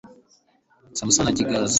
samusoni 0.97 1.29
ajya 1.29 1.43
i 1.45 1.49
gaza 1.49 1.69